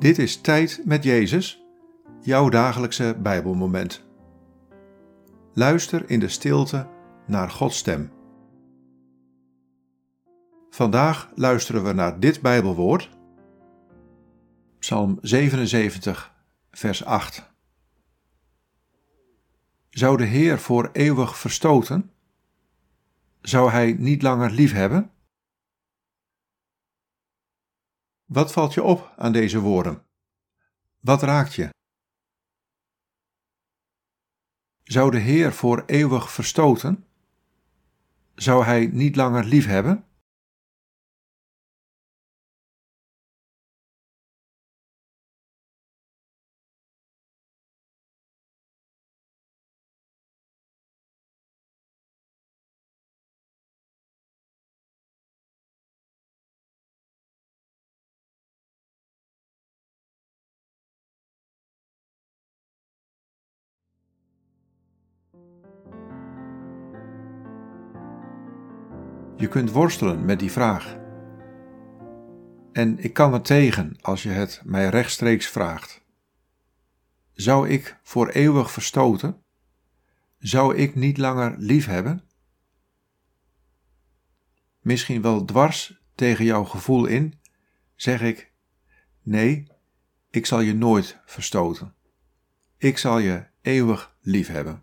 [0.00, 1.64] Dit is Tijd met Jezus,
[2.20, 4.04] jouw dagelijkse Bijbelmoment.
[5.54, 6.88] Luister in de stilte
[7.26, 8.12] naar Gods stem.
[10.70, 13.10] Vandaag luisteren we naar dit Bijbelwoord,
[14.78, 16.34] Psalm 77,
[16.70, 17.52] vers 8.
[19.90, 22.10] Zou de Heer voor eeuwig verstoten?
[23.40, 25.10] Zou Hij niet langer lief hebben?
[28.32, 30.06] Wat valt je op aan deze woorden?
[30.98, 31.68] Wat raakt je?
[34.82, 37.06] Zou de Heer voor eeuwig verstoten?
[38.34, 39.66] Zou Hij niet langer lief
[69.36, 70.98] Je kunt worstelen met die vraag.
[72.72, 76.04] En ik kan er tegen als je het mij rechtstreeks vraagt.
[77.32, 79.42] Zou ik voor eeuwig verstoten?
[80.38, 82.24] Zou ik niet langer lief hebben?
[84.80, 87.40] Misschien wel dwars tegen jouw gevoel in,
[87.94, 88.52] zeg ik:
[89.22, 89.66] Nee,
[90.30, 91.94] ik zal je nooit verstoten.
[92.76, 94.82] Ik zal je eeuwig lief hebben.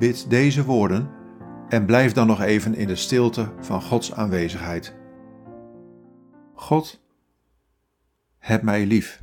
[0.00, 1.10] Bid deze woorden
[1.68, 4.94] en blijf dan nog even in de stilte van Gods aanwezigheid.
[6.54, 7.02] God,
[8.38, 9.22] heb mij lief.